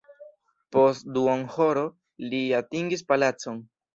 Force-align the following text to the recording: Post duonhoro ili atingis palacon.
Post 0.75 1.09
duonhoro 1.17 1.83
ili 2.29 2.41
atingis 2.63 3.07
palacon. 3.13 3.63